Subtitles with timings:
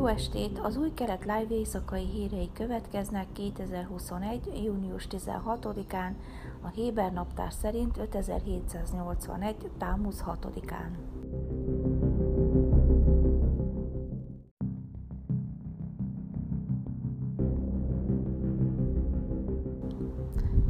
[0.00, 0.58] Jó estét!
[0.58, 4.62] Az új kelet live éjszakai hírei következnek 2021.
[4.64, 6.12] június 16-án,
[6.60, 9.56] a Héber naptár szerint 5781.
[9.78, 11.19] támusz 6-án.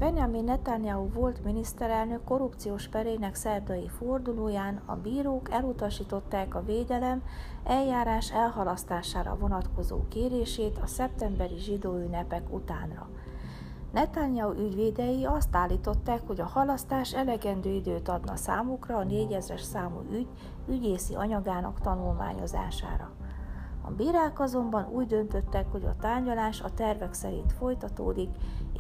[0.01, 7.23] Benjamin Netanyahu volt miniszterelnök korrupciós perének szerdai fordulóján a bírók elutasították a védelem
[7.65, 13.09] eljárás elhalasztására vonatkozó kérését a szeptemberi zsidó ünnepek utánra.
[13.93, 20.29] Netanyahu ügyvédei azt állították, hogy a halasztás elegendő időt adna számukra a 4000-es számú ügy
[20.69, 23.11] ügyészi anyagának tanulmányozására.
[23.83, 28.29] A bírák azonban úgy döntöttek, hogy a tárgyalás a tervek szerint folytatódik,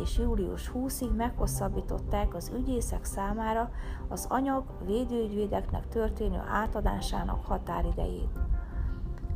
[0.02, 3.70] és július 20-ig meghosszabbították az ügyészek számára
[4.08, 8.38] az anyag védőügyvédeknek történő átadásának határidejét.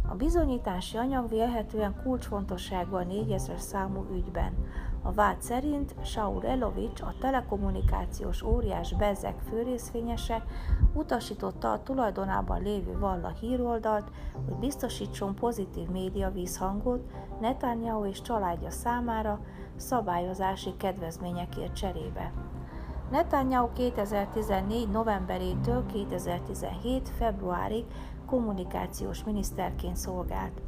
[0.09, 4.53] A bizonyítási anyag vélhetően kulcsfontosságú a 4000 számú ügyben.
[5.07, 10.45] A vád szerint Saul Elovics, a telekommunikációs óriás Bezzek főrészvényese
[10.95, 14.11] utasította a tulajdonában lévő Valla híroldalt,
[14.47, 17.11] hogy biztosítson pozitív média vízhangot
[17.41, 19.41] Netanyahu és családja számára
[19.77, 22.33] szabályozási kedvezményekért cserébe.
[23.11, 24.89] Netanyahu 2014.
[24.89, 27.09] novemberétől 2017.
[27.09, 27.85] februárig
[28.27, 30.61] kommunikációs miniszterként szolgált.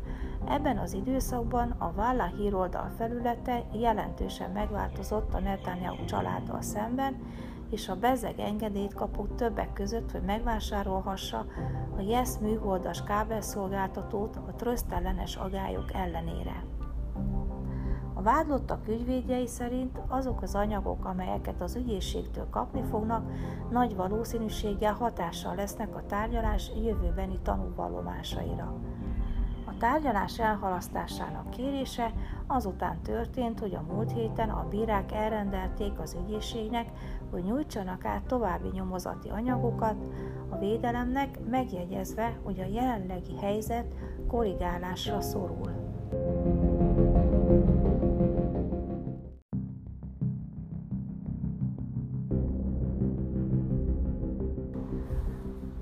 [0.48, 7.16] Ebben az időszakban a Válla híroldal felülete jelentősen megváltozott a Netanyahu családdal szemben,
[7.70, 11.46] és a bezeg engedélyt kapott többek között, hogy megvásárolhassa
[11.96, 16.64] a Yes műholdas kábelszolgáltatót a trösztellenes agályok ellenére.
[18.14, 23.30] A vádlottak ügyvédjei szerint azok az anyagok, amelyeket az ügyészségtől kapni fognak,
[23.70, 28.74] nagy valószínűséggel hatással lesznek a tárgyalás jövőbeni tanúvallomásaira.
[29.76, 32.12] A tárgyalás elhalasztásának kérése
[32.46, 36.90] azután történt, hogy a múlt héten a bírák elrendelték az ügyészségnek,
[37.30, 39.96] hogy nyújtsanak át további nyomozati anyagokat
[40.48, 43.86] a védelemnek, megjegyezve, hogy a jelenlegi helyzet
[44.28, 45.75] korrigálásra szorul.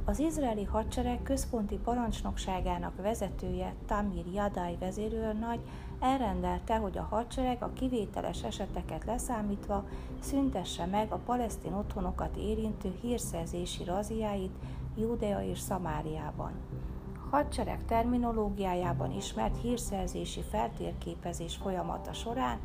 [0.06, 5.60] Az izraeli hadsereg központi parancsnokságának vezetője Tamir Jadai vezérőrnagy
[6.00, 9.84] elrendelte, hogy a hadsereg a kivételes eseteket leszámítva
[10.20, 14.54] szüntesse meg a palesztin otthonokat érintő hírszerzési raziáit
[14.96, 16.52] Judea és Szamáriában.
[17.30, 22.58] A hadsereg terminológiájában ismert hírszerzési feltérképezés folyamata során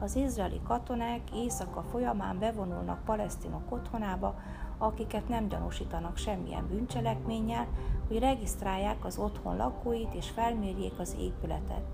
[0.00, 4.34] az izraeli katonák éjszaka folyamán bevonulnak palesztinok otthonába,
[4.78, 7.66] akiket nem gyanúsítanak semmilyen bűncselekménnyel,
[8.08, 11.84] hogy regisztrálják az otthon lakóit és felmérjék az épületet.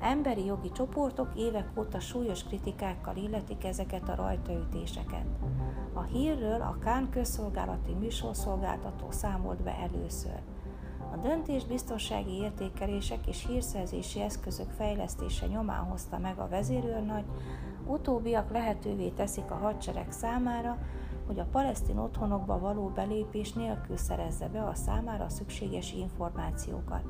[0.00, 5.26] Emberi jogi csoportok évek óta súlyos kritikákkal illetik ezeket a rajtaütéseket.
[5.92, 10.40] A hírről a Kán közszolgálati műsorszolgáltató számolt be először.
[11.12, 17.24] A döntés biztonsági értékelések és hírszerzési eszközök fejlesztése nyomán hozta meg a vezérőrnagy,
[17.86, 20.78] utóbbiak lehetővé teszik a hadsereg számára,
[21.26, 27.04] hogy a palesztin otthonokba való belépés nélkül szerezze be a számára szükséges információkat.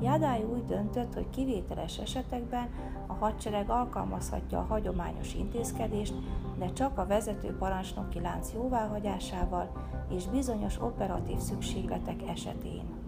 [0.00, 2.68] Jádály úgy döntött, hogy kivételes esetekben
[3.06, 6.14] a hadsereg alkalmazhatja a hagyományos intézkedést,
[6.58, 9.72] de csak a vezető parancsnoki lánc jóváhagyásával
[10.10, 13.05] és bizonyos operatív szükségletek esetén.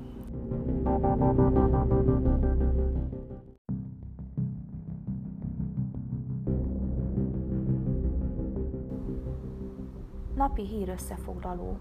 [10.34, 11.78] Napi hír összefoglaló.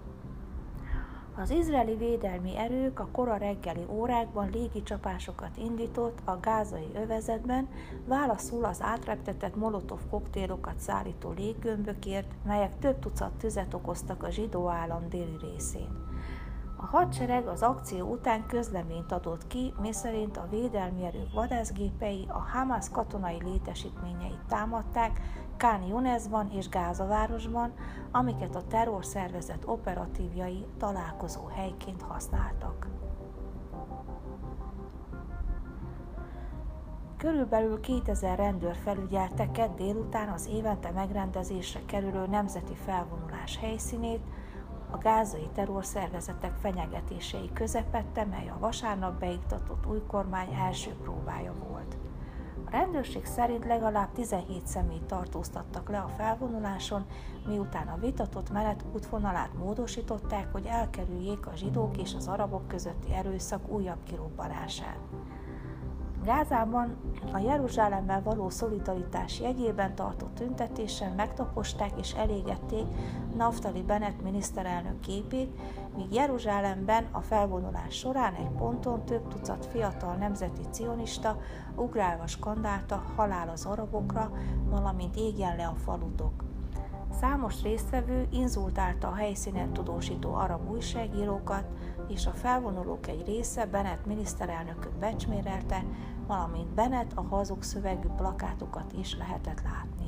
[1.35, 7.67] Az izraeli védelmi erők a kora reggeli órákban légicsapásokat indított a gázai övezetben,
[8.05, 15.09] válaszul az átreptetett molotov koktélokat szállító léggömbökért, melyek több tucat tüzet okoztak a zsidó állam
[15.09, 16.05] déli részén.
[16.79, 22.89] A hadsereg az akció után közleményt adott ki, miszerint a védelmi erők vadászgépei a Hamas
[22.89, 25.21] katonai létesítményeit támadták
[25.57, 27.73] Kán Yunesban és Gázavárosban,
[28.11, 32.87] amiket a terrorszervezet operatívjai találkozó helyként használtak.
[37.17, 44.21] Körülbelül 2000 rendőr felügyelte kedd délután az évente megrendezésre kerülő nemzeti felvonulás helyszínét,
[44.91, 51.97] a gázai terrorszervezetek fenyegetései közepette, mely a vasárnap beiktatott új kormány első próbája volt.
[52.65, 57.05] A rendőrség szerint legalább 17 személyt tartóztattak le a felvonuláson,
[57.47, 63.69] miután a vitatott menet útvonalát módosították, hogy elkerüljék a zsidók és az arabok közötti erőszak
[63.69, 64.99] újabb kirobbanását.
[66.23, 66.97] Gázában
[67.33, 72.85] a Jeruzsálemmel való szolidaritás jegyében tartott tüntetésen megtaposták és elégették
[73.37, 75.59] Naftali Bennett miniszterelnök képét,
[75.95, 81.37] míg Jeruzsálemben a felvonulás során egy ponton több tucat fiatal nemzeti cionista
[81.75, 84.31] ugrálva skandálta halál az arabokra,
[84.69, 86.43] valamint égjen le a falutok.
[87.19, 91.65] Számos résztvevő inzultálta a helyszínen tudósító arab újságírókat,
[92.07, 95.83] és a felvonulók egy része Bennett miniszterelnököt becsmérelte,
[96.27, 100.06] valamint Bennett a hazug szövegű plakátokat is lehetett látni.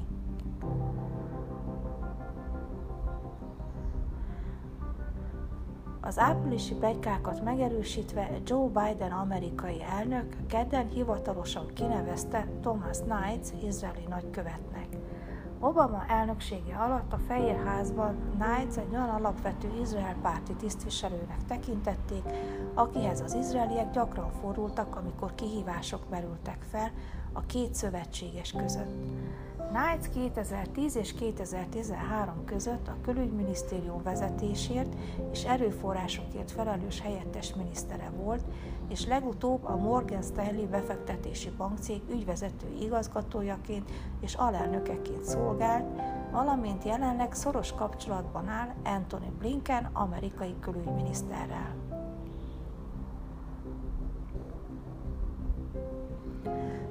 [6.01, 14.87] Az áprilisi plegykákat megerősítve Joe Biden amerikai elnök kedden hivatalosan kinevezte Thomas Knights izraeli nagykövetnek.
[15.59, 22.23] Obama elnöksége alatt a Fehér Házban Knights egy olyan alapvető Izrael párti tisztviselőnek tekintették,
[22.73, 26.91] akihez az izraeliek gyakran fordultak, amikor kihívások merültek fel
[27.33, 28.95] a két szövetséges között.
[29.71, 34.95] Knights 2010 és 2013 között a külügyminisztérium vezetésért
[35.31, 38.43] és erőforrásokért felelős helyettes minisztere volt,
[38.87, 45.85] és legutóbb a Morgan Stanley befektetési bankcég ügyvezető igazgatójaként és alelnökeként szolgált,
[46.31, 51.98] valamint jelenleg szoros kapcsolatban áll Anthony Blinken amerikai külügyminiszterrel.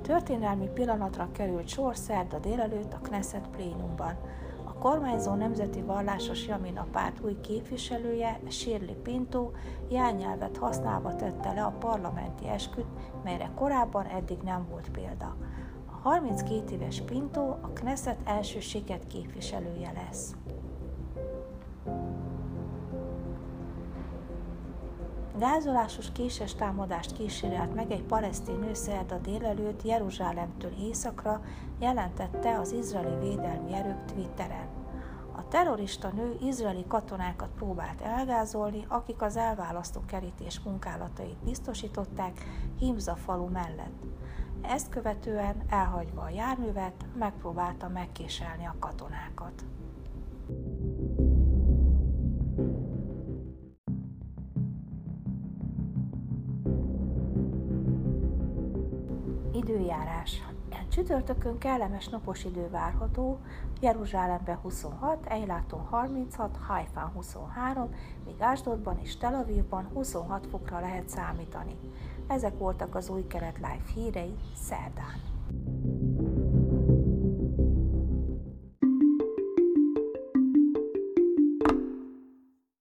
[0.09, 4.17] Történelmi pillanatra került sor szerda délelőtt a Knesset plénumban.
[4.65, 9.51] A kormányzó nemzeti vallásos Jamin a párt új képviselője, Shirley Pinto,
[9.89, 12.87] jelnyelvet használva tette le a parlamenti esküt,
[13.25, 15.37] melyre korábban eddig nem volt példa.
[15.87, 20.35] A 32 éves Pinto a Knesset első siket képviselője lesz.
[25.39, 31.43] Gázolásos késes támadást kísérelt meg egy palesztin nő szerda délelőtt Jeruzsálemtől északra,
[31.81, 34.69] jelentette az izraeli védelmi erők Twitteren.
[35.37, 42.45] A terrorista nő izraeli katonákat próbált elgázolni, akik az elválasztó kerítés munkálatait biztosították
[42.79, 44.03] Himza falu mellett.
[44.63, 49.65] Ezt követően, elhagyva a járművet, megpróbálta megkéselni a katonákat.
[59.69, 60.43] Időjárás.
[60.89, 63.39] Csütörtökön kellemes napos idő várható,
[63.81, 67.95] Jeruzsálemben 26, Eiláton 36, Haifán 23,
[68.25, 71.77] míg Ásdodban és Tel Avivban 26 fokra lehet számítani.
[72.27, 75.38] Ezek voltak az új keret live hírei szerdán.